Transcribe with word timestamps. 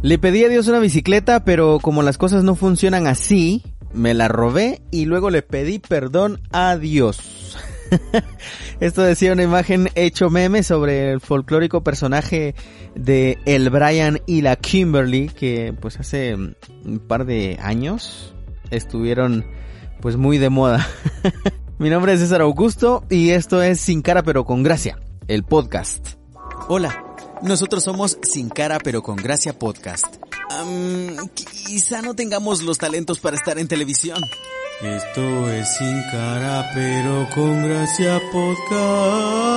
Le 0.00 0.16
pedí 0.16 0.44
a 0.44 0.48
Dios 0.48 0.68
una 0.68 0.78
bicicleta, 0.78 1.44
pero 1.44 1.80
como 1.80 2.02
las 2.02 2.18
cosas 2.18 2.44
no 2.44 2.54
funcionan 2.54 3.08
así, 3.08 3.64
me 3.92 4.14
la 4.14 4.28
robé 4.28 4.80
y 4.92 5.06
luego 5.06 5.28
le 5.28 5.42
pedí 5.42 5.80
perdón 5.80 6.40
a 6.52 6.76
Dios. 6.76 7.58
Esto 8.80 9.02
decía 9.02 9.32
una 9.32 9.42
imagen 9.42 9.88
hecho 9.96 10.30
meme 10.30 10.62
sobre 10.62 11.10
el 11.10 11.20
folclórico 11.20 11.82
personaje 11.82 12.54
de 12.94 13.38
el 13.44 13.70
Brian 13.70 14.20
y 14.24 14.42
la 14.42 14.54
Kimberly 14.54 15.30
que 15.30 15.74
pues 15.80 15.98
hace 15.98 16.34
un 16.34 17.00
par 17.08 17.24
de 17.24 17.58
años 17.60 18.34
estuvieron 18.70 19.46
pues 20.00 20.16
muy 20.16 20.38
de 20.38 20.48
moda. 20.48 20.86
Mi 21.78 21.90
nombre 21.90 22.12
es 22.12 22.20
César 22.20 22.40
Augusto 22.40 23.04
y 23.10 23.30
esto 23.30 23.62
es 23.62 23.80
Sin 23.80 24.02
cara 24.02 24.22
pero 24.22 24.44
con 24.44 24.62
gracia, 24.62 25.00
el 25.26 25.42
podcast. 25.42 26.10
Hola, 26.68 27.07
nosotros 27.42 27.84
somos 27.84 28.18
Sin 28.22 28.48
cara 28.48 28.78
pero 28.78 29.02
con 29.02 29.16
gracia 29.16 29.58
podcast. 29.58 30.06
quizá 31.66 32.02
no 32.02 32.14
tengamos 32.14 32.62
los 32.62 32.78
talentos 32.78 33.20
para 33.20 33.36
estar 33.36 33.58
en 33.58 33.68
televisión. 33.68 34.22
Esto 34.82 35.50
es 35.50 35.76
Sin 35.76 36.02
cara 36.10 36.70
pero 36.74 37.28
con 37.34 37.62
gracia 37.62 38.20
podcast. 38.32 39.48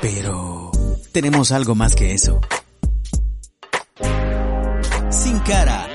Pero 0.00 0.70
tenemos 1.12 1.52
algo 1.52 1.74
más 1.74 1.94
que 1.94 2.12
eso. 2.12 2.40
Sin 5.10 5.38
cara 5.40 5.88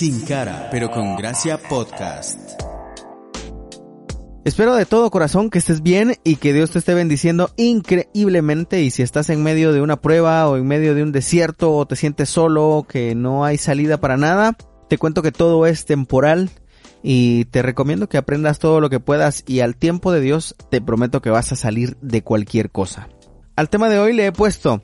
sin 0.00 0.24
cara, 0.24 0.68
pero 0.70 0.90
con 0.90 1.14
gracia 1.16 1.58
podcast. 1.58 2.59
Espero 4.42 4.74
de 4.74 4.86
todo 4.86 5.10
corazón 5.10 5.50
que 5.50 5.58
estés 5.58 5.82
bien 5.82 6.14
y 6.24 6.36
que 6.36 6.54
Dios 6.54 6.70
te 6.70 6.78
esté 6.78 6.94
bendiciendo 6.94 7.50
increíblemente 7.58 8.80
y 8.80 8.90
si 8.90 9.02
estás 9.02 9.28
en 9.28 9.42
medio 9.42 9.74
de 9.74 9.82
una 9.82 10.00
prueba 10.00 10.48
o 10.48 10.56
en 10.56 10.66
medio 10.66 10.94
de 10.94 11.02
un 11.02 11.12
desierto 11.12 11.74
o 11.74 11.84
te 11.84 11.94
sientes 11.94 12.30
solo, 12.30 12.86
que 12.88 13.14
no 13.14 13.44
hay 13.44 13.58
salida 13.58 14.00
para 14.00 14.16
nada, 14.16 14.56
te 14.88 14.96
cuento 14.96 15.20
que 15.20 15.30
todo 15.30 15.66
es 15.66 15.84
temporal 15.84 16.48
y 17.02 17.44
te 17.46 17.60
recomiendo 17.60 18.08
que 18.08 18.16
aprendas 18.16 18.58
todo 18.58 18.80
lo 18.80 18.88
que 18.88 18.98
puedas 18.98 19.44
y 19.46 19.60
al 19.60 19.76
tiempo 19.76 20.10
de 20.10 20.22
Dios 20.22 20.56
te 20.70 20.80
prometo 20.80 21.20
que 21.20 21.28
vas 21.28 21.52
a 21.52 21.56
salir 21.56 21.98
de 22.00 22.22
cualquier 22.22 22.70
cosa. 22.70 23.10
Al 23.56 23.68
tema 23.68 23.90
de 23.90 23.98
hoy 23.98 24.14
le 24.14 24.24
he 24.24 24.32
puesto 24.32 24.80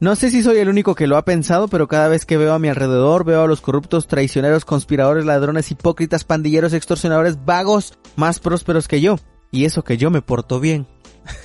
no 0.00 0.16
sé 0.16 0.30
si 0.30 0.42
soy 0.42 0.56
el 0.56 0.70
único 0.70 0.94
que 0.94 1.06
lo 1.06 1.18
ha 1.18 1.26
pensado, 1.26 1.68
pero 1.68 1.86
cada 1.86 2.08
vez 2.08 2.24
que 2.24 2.38
veo 2.38 2.54
a 2.54 2.58
mi 2.58 2.68
alrededor 2.68 3.24
veo 3.24 3.42
a 3.42 3.46
los 3.46 3.60
corruptos, 3.60 4.06
traicioneros, 4.06 4.64
conspiradores, 4.64 5.26
ladrones, 5.26 5.70
hipócritas, 5.70 6.24
pandilleros, 6.24 6.72
extorsionadores, 6.72 7.44
vagos, 7.44 7.98
más 8.16 8.40
prósperos 8.40 8.88
que 8.88 9.02
yo. 9.02 9.18
Y 9.50 9.66
eso 9.66 9.84
que 9.84 9.98
yo 9.98 10.10
me 10.10 10.22
porto 10.22 10.58
bien. 10.58 10.86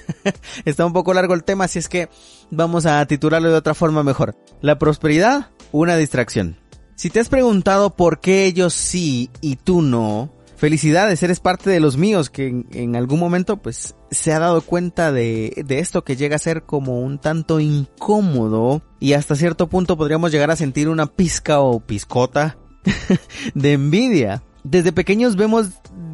Está 0.66 0.86
un 0.86 0.94
poco 0.94 1.14
largo 1.14 1.34
el 1.34 1.44
tema, 1.44 1.66
así 1.66 1.80
es 1.80 1.90
que 1.90 2.08
vamos 2.50 2.86
a 2.86 3.06
titularlo 3.08 3.50
de 3.50 3.58
otra 3.58 3.74
forma 3.74 4.04
mejor. 4.04 4.38
La 4.62 4.80
prosperidad, 4.80 5.52
una 5.74 5.98
distracción. 5.98 6.58
Si 6.96 7.10
te 7.10 7.20
has 7.20 7.28
preguntado 7.28 7.98
por 7.98 8.22
qué 8.22 8.46
ellos 8.46 8.74
sí 8.74 9.30
y 9.42 9.58
tú 9.58 9.82
no, 9.82 10.32
felicidades, 10.66 11.22
eres 11.22 11.40
parte 11.40 11.70
de 11.70 11.80
los 11.80 11.96
míos 11.96 12.32
que 12.32 12.66
en, 12.72 12.96
algún 12.96 13.20
momento 13.20 13.58
pues 13.58 13.94
se 14.10 14.34
ha 14.34 14.40
dado 14.40 14.62
cuenta 14.62 15.12
de, 15.12 15.64
de 15.64 15.78
esto 15.78 16.04
que 16.04 16.16
llega 16.16 16.38
a 16.38 16.40
ser 16.40 16.64
como 16.64 17.02
un 17.02 17.20
tanto 17.20 17.60
incómodo 17.60 18.82
y 19.00 19.14
hasta 19.14 19.36
cierto 19.36 19.70
punto 19.70 19.96
podríamos 19.96 20.32
llegar 20.32 20.50
a 20.50 20.56
sentir 20.56 20.90
una 20.90 21.06
pizca 21.06 21.60
o 21.60 21.82
piscota 21.82 22.58
de 23.54 23.74
envidia. 23.74 24.42
Desde 24.64 24.92
pequeños 24.92 25.36
vemos 25.36 25.68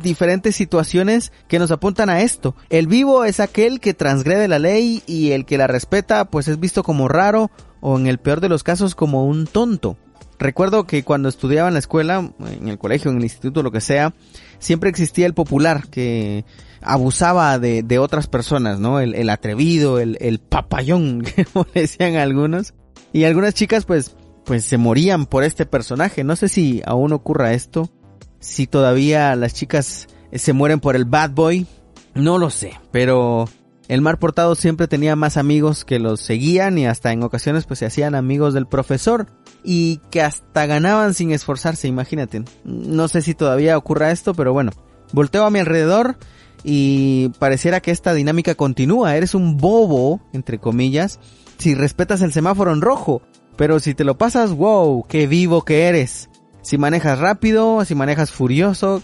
diferentes 0.03 0.53
situaciones 0.53 1.31
que 1.47 1.58
nos 1.58 1.71
apuntan 1.71 2.09
a 2.09 2.19
esto. 2.19 2.53
El 2.69 2.88
vivo 2.88 3.23
es 3.23 3.39
aquel 3.39 3.80
que 3.80 3.93
transgrede 3.93 4.49
la 4.49 4.59
ley 4.59 5.02
y 5.08 5.31
el 5.31 5.45
que 5.45 5.58
la 5.58 5.67
respeta 5.67 6.25
pues 6.25 6.49
es 6.49 6.59
visto 6.59 6.83
como 6.83 7.08
raro 7.08 7.52
o 7.80 7.97
en 7.97 8.05
el 8.05 8.17
peor 8.17 8.41
de 8.41 8.49
los 8.49 8.63
casos 8.63 8.95
como 8.95 9.25
un 9.25 9.47
tonto. 9.47 9.95
Recuerdo 10.42 10.88
que 10.88 11.03
cuando 11.03 11.30
estudiaba 11.30 11.67
en 11.67 11.75
la 11.75 11.80
escuela, 11.80 12.31
en 12.39 12.67
el 12.67 12.80
colegio, 12.80 13.11
en 13.11 13.17
el 13.17 13.23
instituto, 13.23 13.61
lo 13.61 13.70
que 13.70 13.80
sea, 13.80 14.15
siempre 14.58 14.89
existía 14.89 15.27
el 15.27 15.36
popular 15.36 15.88
que 15.89 16.45
abusaba 16.82 17.60
de, 17.60 17.83
de 17.83 17.99
otras 17.99 18.26
personas, 18.26 18.80
¿no? 18.80 18.99
El, 18.99 19.14
el 19.14 19.30
atrevido, 19.30 19.99
el, 19.99 20.17
el 20.20 20.39
papayón, 20.39 21.23
como 21.54 21.67
decían 21.76 22.15
algunos. 22.15 22.73
Y 23.14 23.26
algunas 23.26 23.54
chicas 23.54 23.86
pues, 23.86 24.15
pues 24.43 24.65
se 24.65 24.80
morían 24.80 25.27
por 25.27 25.43
este 25.43 25.67
personaje. 25.67 26.23
No 26.23 26.36
sé 26.36 26.48
si 26.48 26.82
aún 26.88 27.14
ocurra 27.14 27.54
esto. 27.54 27.92
Si 28.39 28.65
todavía 28.65 29.36
las 29.36 29.54
chicas 29.54 30.08
se 30.33 30.54
mueren 30.54 30.80
por 30.80 30.95
el 30.95 31.05
bad 31.05 31.30
boy. 31.30 31.67
No 32.15 32.39
lo 32.39 32.49
sé, 32.49 32.73
pero 32.92 33.48
el 33.91 33.99
mar 33.99 34.19
portado 34.19 34.55
siempre 34.55 34.87
tenía 34.87 35.17
más 35.17 35.35
amigos 35.35 35.83
que 35.83 35.99
los 35.99 36.21
seguían 36.21 36.77
y 36.77 36.85
hasta 36.85 37.11
en 37.11 37.23
ocasiones 37.23 37.65
pues 37.65 37.79
se 37.79 37.85
hacían 37.85 38.15
amigos 38.15 38.53
del 38.53 38.65
profesor 38.65 39.27
y 39.65 39.97
que 40.09 40.21
hasta 40.21 40.65
ganaban 40.65 41.13
sin 41.13 41.31
esforzarse, 41.31 41.89
imagínate. 41.89 42.41
No 42.63 43.09
sé 43.09 43.21
si 43.21 43.35
todavía 43.35 43.77
ocurra 43.77 44.11
esto, 44.11 44.33
pero 44.33 44.53
bueno. 44.53 44.71
Volteo 45.11 45.43
a 45.43 45.52
mi 45.52 45.59
alrededor 45.59 46.15
y 46.63 47.33
pareciera 47.37 47.81
que 47.81 47.91
esta 47.91 48.13
dinámica 48.13 48.55
continúa. 48.55 49.17
Eres 49.17 49.35
un 49.35 49.57
bobo, 49.57 50.21
entre 50.31 50.58
comillas, 50.58 51.19
si 51.58 51.75
respetas 51.75 52.21
el 52.21 52.31
semáforo 52.31 52.71
en 52.71 52.79
rojo. 52.79 53.21
Pero 53.58 53.81
si 53.81 53.93
te 53.93 54.05
lo 54.05 54.17
pasas, 54.17 54.52
wow, 54.52 55.05
qué 55.09 55.27
vivo 55.27 55.65
que 55.65 55.89
eres. 55.89 56.29
Si 56.61 56.77
manejas 56.77 57.19
rápido, 57.19 57.83
si 57.83 57.93
manejas 57.93 58.31
furioso, 58.31 59.02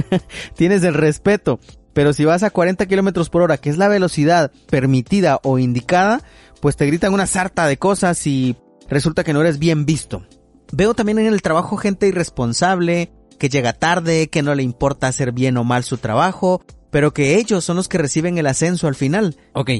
tienes 0.54 0.84
el 0.84 0.94
respeto. 0.94 1.58
Pero 1.92 2.12
si 2.12 2.24
vas 2.24 2.42
a 2.42 2.50
40 2.50 2.86
kilómetros 2.86 3.30
por 3.30 3.42
hora, 3.42 3.58
que 3.58 3.70
es 3.70 3.78
la 3.78 3.88
velocidad 3.88 4.52
permitida 4.70 5.40
o 5.42 5.58
indicada, 5.58 6.22
pues 6.60 6.76
te 6.76 6.86
gritan 6.86 7.12
una 7.12 7.26
sarta 7.26 7.66
de 7.66 7.78
cosas 7.78 8.26
y 8.26 8.56
resulta 8.88 9.24
que 9.24 9.32
no 9.32 9.40
eres 9.40 9.58
bien 9.58 9.86
visto. 9.86 10.26
Veo 10.72 10.94
también 10.94 11.18
en 11.18 11.26
el 11.26 11.42
trabajo 11.42 11.76
gente 11.76 12.06
irresponsable, 12.08 13.10
que 13.38 13.48
llega 13.48 13.72
tarde, 13.72 14.28
que 14.28 14.42
no 14.42 14.54
le 14.54 14.62
importa 14.62 15.06
hacer 15.06 15.32
bien 15.32 15.56
o 15.56 15.64
mal 15.64 15.84
su 15.84 15.98
trabajo, 15.98 16.62
pero 16.90 17.12
que 17.12 17.36
ellos 17.36 17.64
son 17.64 17.76
los 17.76 17.88
que 17.88 17.98
reciben 17.98 18.38
el 18.38 18.46
ascenso 18.46 18.86
al 18.86 18.94
final. 18.94 19.36
Ok, 19.52 19.70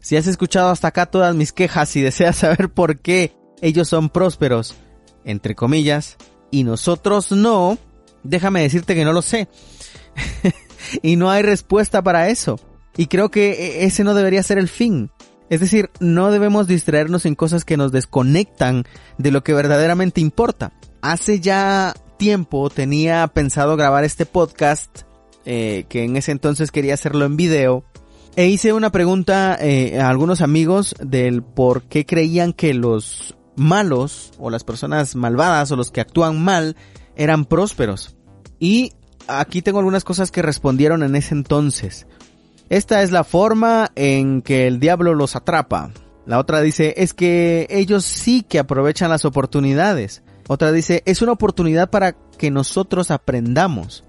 si 0.00 0.16
has 0.16 0.26
escuchado 0.26 0.70
hasta 0.70 0.88
acá 0.88 1.06
todas 1.06 1.34
mis 1.34 1.52
quejas 1.52 1.94
y 1.96 2.00
deseas 2.02 2.36
saber 2.36 2.70
por 2.70 3.00
qué 3.00 3.36
ellos 3.62 3.88
son 3.88 4.10
prósperos, 4.10 4.74
entre 5.24 5.54
comillas, 5.54 6.16
y 6.50 6.64
nosotros 6.64 7.32
no, 7.32 7.78
déjame 8.22 8.62
decirte 8.62 8.94
que 8.94 9.04
no 9.04 9.12
lo 9.12 9.22
sé. 9.22 9.48
y 11.02 11.16
no 11.16 11.30
hay 11.30 11.42
respuesta 11.42 12.02
para 12.02 12.28
eso. 12.28 12.58
Y 12.96 13.06
creo 13.06 13.30
que 13.30 13.52
e-, 13.52 13.84
ese 13.84 14.04
no 14.04 14.14
debería 14.14 14.42
ser 14.42 14.58
el 14.58 14.68
fin. 14.68 15.10
Es 15.50 15.60
decir, 15.60 15.90
no 16.00 16.30
debemos 16.30 16.66
distraernos 16.66 17.26
en 17.26 17.34
cosas 17.34 17.64
que 17.64 17.76
nos 17.76 17.92
desconectan 17.92 18.84
de 19.18 19.30
lo 19.30 19.44
que 19.44 19.54
verdaderamente 19.54 20.20
importa. 20.20 20.72
Hace 21.02 21.40
ya 21.40 21.94
tiempo 22.18 22.70
tenía 22.70 23.26
pensado 23.28 23.76
grabar 23.76 24.04
este 24.04 24.26
podcast, 24.26 25.02
eh, 25.44 25.84
que 25.88 26.04
en 26.04 26.16
ese 26.16 26.32
entonces 26.32 26.70
quería 26.70 26.94
hacerlo 26.94 27.26
en 27.26 27.36
video, 27.36 27.84
e 28.36 28.48
hice 28.48 28.72
una 28.72 28.90
pregunta 28.90 29.56
eh, 29.60 30.00
a 30.00 30.08
algunos 30.08 30.40
amigos 30.40 30.94
del 31.00 31.42
por 31.42 31.82
qué 31.82 32.04
creían 32.04 32.52
que 32.52 32.74
los 32.74 33.36
malos 33.54 34.32
o 34.38 34.50
las 34.50 34.64
personas 34.64 35.14
malvadas 35.14 35.70
o 35.70 35.76
los 35.76 35.90
que 35.90 36.00
actúan 36.00 36.42
mal 36.42 36.76
eran 37.16 37.44
prósperos. 37.44 38.16
Y 38.58 38.92
aquí 39.28 39.62
tengo 39.62 39.78
algunas 39.78 40.04
cosas 40.04 40.30
que 40.30 40.42
respondieron 40.42 41.02
en 41.02 41.16
ese 41.16 41.34
entonces. 41.34 42.06
Esta 42.68 43.02
es 43.02 43.12
la 43.12 43.24
forma 43.24 43.90
en 43.94 44.42
que 44.42 44.66
el 44.66 44.80
diablo 44.80 45.14
los 45.14 45.36
atrapa. 45.36 45.90
La 46.26 46.38
otra 46.38 46.62
dice, 46.62 46.94
es 46.96 47.12
que 47.12 47.66
ellos 47.70 48.04
sí 48.04 48.42
que 48.42 48.58
aprovechan 48.58 49.10
las 49.10 49.24
oportunidades. 49.24 50.22
Otra 50.48 50.72
dice, 50.72 51.02
es 51.06 51.22
una 51.22 51.32
oportunidad 51.32 51.90
para 51.90 52.12
que 52.12 52.50
nosotros 52.50 53.10
aprendamos. 53.10 54.04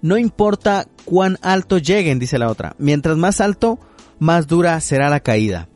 No 0.00 0.16
importa 0.16 0.88
cuán 1.04 1.38
alto 1.42 1.78
lleguen, 1.78 2.18
dice 2.18 2.38
la 2.38 2.48
otra. 2.48 2.74
Mientras 2.78 3.16
más 3.16 3.40
alto, 3.40 3.78
más 4.18 4.46
dura 4.46 4.80
será 4.80 5.10
la 5.10 5.20
caída. 5.20 5.68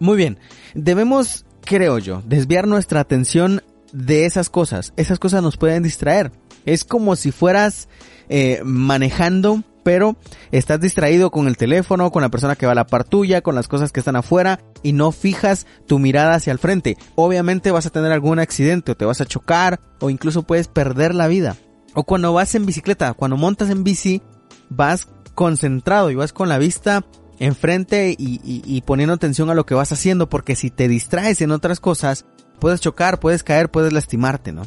Muy 0.00 0.16
bien, 0.16 0.38
debemos, 0.74 1.44
creo 1.64 1.98
yo, 1.98 2.22
desviar 2.26 2.66
nuestra 2.66 3.00
atención 3.00 3.62
de 3.92 4.26
esas 4.26 4.50
cosas. 4.50 4.92
Esas 4.96 5.18
cosas 5.18 5.42
nos 5.42 5.56
pueden 5.56 5.82
distraer. 5.82 6.32
Es 6.66 6.84
como 6.84 7.16
si 7.16 7.32
fueras 7.32 7.88
eh, 8.28 8.60
manejando, 8.64 9.62
pero 9.82 10.16
estás 10.50 10.80
distraído 10.80 11.30
con 11.30 11.46
el 11.46 11.56
teléfono, 11.56 12.10
con 12.10 12.22
la 12.22 12.30
persona 12.30 12.56
que 12.56 12.66
va 12.66 12.72
a 12.72 12.76
la 12.76 12.86
par 12.86 13.04
tuya, 13.04 13.42
con 13.42 13.54
las 13.54 13.68
cosas 13.68 13.92
que 13.92 14.00
están 14.00 14.16
afuera 14.16 14.60
y 14.82 14.92
no 14.92 15.12
fijas 15.12 15.66
tu 15.86 15.98
mirada 15.98 16.34
hacia 16.34 16.52
el 16.52 16.58
frente. 16.58 16.96
Obviamente 17.14 17.70
vas 17.70 17.86
a 17.86 17.90
tener 17.90 18.10
algún 18.10 18.38
accidente 18.38 18.92
o 18.92 18.96
te 18.96 19.04
vas 19.04 19.20
a 19.20 19.26
chocar 19.26 19.80
o 20.00 20.10
incluso 20.10 20.42
puedes 20.42 20.68
perder 20.68 21.14
la 21.14 21.28
vida. 21.28 21.56
O 21.94 22.04
cuando 22.04 22.32
vas 22.32 22.54
en 22.54 22.66
bicicleta, 22.66 23.12
cuando 23.14 23.36
montas 23.36 23.70
en 23.70 23.84
bici, 23.84 24.22
vas 24.68 25.06
concentrado 25.34 26.10
y 26.10 26.14
vas 26.14 26.32
con 26.32 26.48
la 26.48 26.58
vista 26.58 27.04
enfrente 27.38 28.14
y, 28.16 28.40
y, 28.42 28.80
poniendo 28.82 29.12
atención 29.12 29.50
a 29.50 29.54
lo 29.54 29.66
que 29.66 29.74
vas 29.74 29.90
haciendo 29.92 30.28
porque 30.28 30.54
si 30.54 30.70
te 30.70 30.88
distraes 30.88 31.40
en 31.40 31.50
otras 31.50 31.80
cosas, 31.80 32.24
puedes 32.60 32.80
chocar, 32.80 33.18
puedes 33.18 33.42
caer, 33.42 33.70
puedes 33.70 33.92
lastimarte, 33.92 34.52
¿no? 34.52 34.62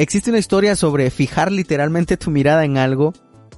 Existe 0.00 0.30
una 0.30 0.38
historia 0.38 0.76
sobre 0.76 1.10
fijar 1.10 1.52
literalmente 1.52 2.16
tu 2.16 2.30
mirada 2.30 2.64
en 2.64 2.78
algo 2.78 3.12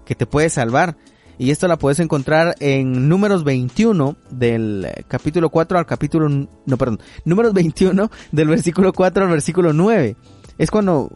que 0.05 0.17
te 0.17 0.27
puede 0.27 0.50
salvar. 0.50 0.97
Y 1.39 1.53
esto 1.53 1.69
la 1.69 1.79
puedes 1.79 2.00
encontrar 2.00 2.56
en 2.59 3.09
números 3.09 3.44
21 3.44 4.17
del 4.29 4.87
eh, 4.87 5.05
capítulo 5.06 5.50
4 5.50 5.79
al 5.79 5.87
capítulo, 5.87 6.29
no, 6.29 6.77
perdón, 6.77 6.99
números 7.25 7.53
21 7.53 8.11
del 8.33 8.49
versículo 8.49 8.93
4 8.93 9.23
al 9.23 9.31
versículo 9.31 9.73
9. 9.73 10.17
Es 10.59 10.73
cuando 10.73 11.12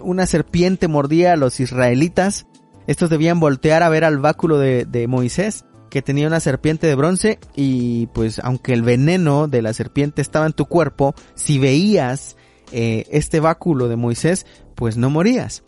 una 0.00 0.24
serpiente 0.24 0.88
mordía 0.88 1.34
a 1.34 1.36
los 1.36 1.60
israelitas. 1.60 2.46
Estos 2.86 3.10
debían 3.10 3.40
voltear 3.40 3.82
a 3.82 3.90
ver 3.90 4.04
al 4.04 4.20
báculo 4.20 4.58
de, 4.58 4.86
de 4.86 5.06
Moisés 5.06 5.66
que 5.90 6.00
tenía 6.00 6.26
una 6.26 6.40
serpiente 6.40 6.86
de 6.86 6.94
bronce 6.94 7.38
y 7.56 8.06
pues 8.14 8.38
aunque 8.38 8.72
el 8.72 8.80
veneno 8.80 9.48
de 9.48 9.60
la 9.60 9.74
serpiente 9.74 10.22
estaba 10.22 10.46
en 10.46 10.54
tu 10.54 10.64
cuerpo, 10.64 11.14
si 11.34 11.58
veías 11.58 12.38
eh, 12.72 13.06
este 13.10 13.40
báculo 13.40 13.88
de 13.88 13.96
Moisés, 13.96 14.46
pues 14.74 14.96
no 14.96 15.10
morías. 15.10 15.62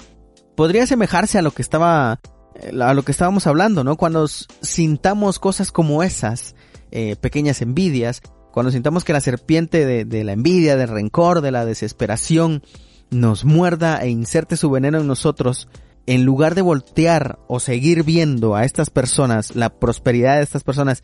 Podría 0.56 0.84
asemejarse 0.84 1.38
a 1.38 1.42
lo 1.42 1.50
que 1.50 1.62
estaba, 1.62 2.20
eh, 2.54 2.70
a 2.80 2.94
lo 2.94 3.02
que 3.04 3.12
estábamos 3.12 3.46
hablando, 3.46 3.84
¿no? 3.84 3.96
Cuando 3.96 4.26
sintamos 4.28 5.38
cosas 5.38 5.72
como 5.72 6.02
esas, 6.02 6.54
eh, 6.90 7.16
pequeñas 7.16 7.62
envidias, 7.62 8.22
cuando 8.52 8.70
sintamos 8.70 9.04
que 9.04 9.12
la 9.12 9.20
serpiente 9.20 9.86
de, 9.86 10.04
de 10.04 10.24
la 10.24 10.32
envidia, 10.32 10.76
del 10.76 10.88
rencor, 10.88 11.40
de 11.40 11.50
la 11.50 11.64
desesperación, 11.64 12.62
nos 13.10 13.44
muerda 13.44 14.02
e 14.02 14.08
inserte 14.08 14.56
su 14.56 14.70
veneno 14.70 14.98
en 14.98 15.06
nosotros, 15.06 15.68
en 16.06 16.24
lugar 16.24 16.54
de 16.54 16.62
voltear 16.62 17.38
o 17.48 17.60
seguir 17.60 18.04
viendo 18.04 18.54
a 18.54 18.64
estas 18.64 18.90
personas, 18.90 19.54
la 19.54 19.70
prosperidad 19.70 20.36
de 20.36 20.42
estas 20.42 20.64
personas, 20.64 21.02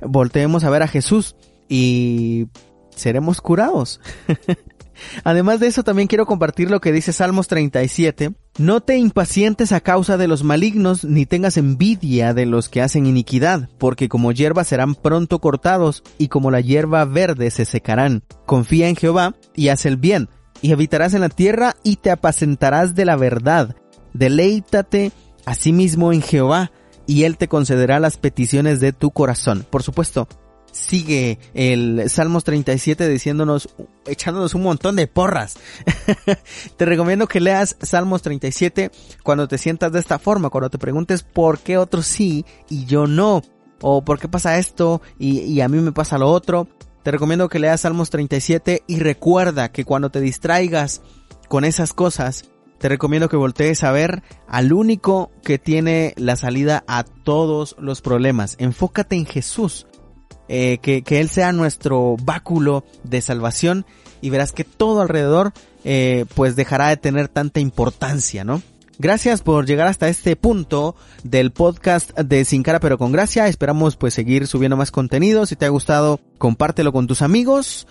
volteemos 0.00 0.64
a 0.64 0.70
ver 0.70 0.82
a 0.82 0.88
Jesús 0.88 1.36
y 1.68 2.48
seremos 2.94 3.40
curados. 3.40 4.00
Además 5.24 5.60
de 5.60 5.68
eso, 5.68 5.82
también 5.82 6.08
quiero 6.08 6.26
compartir 6.26 6.70
lo 6.70 6.80
que 6.80 6.92
dice 6.92 7.12
Salmos 7.12 7.48
37. 7.48 8.32
No 8.58 8.80
te 8.80 8.96
impacientes 8.96 9.72
a 9.72 9.80
causa 9.80 10.16
de 10.16 10.28
los 10.28 10.42
malignos, 10.44 11.04
ni 11.04 11.26
tengas 11.26 11.56
envidia 11.56 12.34
de 12.34 12.46
los 12.46 12.68
que 12.68 12.82
hacen 12.82 13.06
iniquidad, 13.06 13.68
porque 13.78 14.08
como 14.08 14.32
hierba 14.32 14.64
serán 14.64 14.94
pronto 14.94 15.40
cortados, 15.40 16.02
y 16.18 16.28
como 16.28 16.50
la 16.50 16.60
hierba 16.60 17.04
verde 17.04 17.50
se 17.50 17.64
secarán. 17.64 18.22
Confía 18.46 18.88
en 18.88 18.96
Jehová, 18.96 19.34
y 19.54 19.68
haz 19.68 19.86
el 19.86 19.96
bien, 19.96 20.28
y 20.62 20.72
habitarás 20.72 21.14
en 21.14 21.20
la 21.20 21.28
tierra, 21.28 21.76
y 21.82 21.96
te 21.96 22.10
apacentarás 22.10 22.94
de 22.94 23.04
la 23.04 23.16
verdad 23.16 23.76
Deleítate 24.16 25.12
asimismo 25.44 26.10
en 26.10 26.22
Jehová 26.22 26.72
y 27.06 27.24
Él 27.24 27.36
te 27.36 27.48
concederá 27.48 28.00
las 28.00 28.16
peticiones 28.16 28.80
de 28.80 28.92
tu 28.92 29.10
corazón. 29.10 29.66
Por 29.68 29.82
supuesto, 29.82 30.26
sigue 30.76 31.38
el 31.54 32.08
Salmos 32.08 32.44
37 32.44 33.08
diciéndonos, 33.08 33.68
echándonos 34.06 34.54
un 34.54 34.62
montón 34.62 34.96
de 34.96 35.06
porras. 35.06 35.58
te 36.76 36.84
recomiendo 36.84 37.26
que 37.26 37.40
leas 37.40 37.76
Salmos 37.80 38.22
37 38.22 38.90
cuando 39.22 39.48
te 39.48 39.58
sientas 39.58 39.92
de 39.92 40.00
esta 40.00 40.18
forma, 40.18 40.50
cuando 40.50 40.70
te 40.70 40.78
preguntes 40.78 41.22
por 41.22 41.58
qué 41.58 41.78
otros 41.78 42.06
sí 42.06 42.44
y 42.68 42.84
yo 42.84 43.06
no, 43.06 43.42
o 43.80 44.04
por 44.04 44.18
qué 44.18 44.28
pasa 44.28 44.58
esto 44.58 45.02
y, 45.18 45.40
y 45.40 45.60
a 45.60 45.68
mí 45.68 45.78
me 45.78 45.92
pasa 45.92 46.18
lo 46.18 46.30
otro. 46.30 46.68
Te 47.02 47.10
recomiendo 47.10 47.48
que 47.48 47.58
leas 47.58 47.82
Salmos 47.82 48.10
37 48.10 48.82
y 48.86 48.98
recuerda 48.98 49.70
que 49.70 49.84
cuando 49.84 50.10
te 50.10 50.20
distraigas 50.20 51.02
con 51.48 51.64
esas 51.64 51.92
cosas, 51.92 52.50
te 52.78 52.88
recomiendo 52.88 53.28
que 53.28 53.36
voltees 53.36 53.84
a 53.84 53.92
ver 53.92 54.22
al 54.48 54.72
único 54.72 55.30
que 55.42 55.58
tiene 55.58 56.12
la 56.16 56.36
salida 56.36 56.84
a 56.86 57.04
todos 57.04 57.76
los 57.78 58.02
problemas. 58.02 58.56
Enfócate 58.58 59.16
en 59.16 59.24
Jesús. 59.24 59.86
Eh, 60.48 60.78
que, 60.80 61.02
Él 61.20 61.28
sea 61.28 61.52
nuestro 61.52 62.16
báculo 62.22 62.84
de 63.02 63.20
salvación 63.20 63.84
y 64.20 64.30
verás 64.30 64.52
que 64.52 64.64
todo 64.64 65.00
alrededor 65.00 65.52
eh, 65.84 66.24
pues 66.34 66.56
dejará 66.56 66.88
de 66.88 66.96
tener 66.96 67.28
tanta 67.28 67.60
importancia, 67.60 68.44
¿no? 68.44 68.62
Gracias 68.98 69.42
por 69.42 69.66
llegar 69.66 69.88
hasta 69.88 70.08
este 70.08 70.36
punto 70.36 70.96
del 71.22 71.50
podcast 71.50 72.18
de 72.18 72.46
Sin 72.46 72.62
Cara 72.62 72.80
pero 72.80 72.96
con 72.96 73.12
Gracia. 73.12 73.46
Esperamos 73.46 73.96
pues 73.96 74.14
seguir 74.14 74.46
subiendo 74.46 74.76
más 74.76 74.90
contenido. 74.90 75.44
Si 75.44 75.54
te 75.54 75.66
ha 75.66 75.70
gustado, 75.70 76.18
compártelo 76.38 76.92
con 76.92 77.06
tus 77.06 77.20
amigos. 77.20 77.86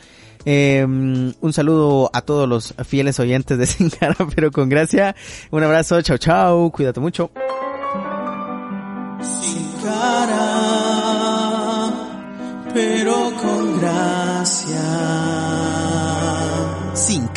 Em, 0.46 1.34
un 1.42 1.54
saludo 1.54 2.10
a 2.14 2.22
todos 2.22 2.48
los 2.48 2.74
fieles 2.88 3.20
oyentes 3.20 3.58
de 3.58 3.66
Sin 3.68 3.90
Cara, 3.90 4.16
pero 4.36 4.52
con 4.52 4.70
gracia. 4.70 5.16
Un 5.52 5.64
abrazo, 5.64 6.02
chao, 6.02 6.18
chao, 6.18 6.72
cuídate 6.72 7.00
mucho. 7.00 7.32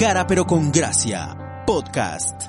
Cara, 0.08 0.26
pero 0.26 0.46
con 0.46 0.72
gracia. 0.72 1.36
Podcast. 1.66 2.47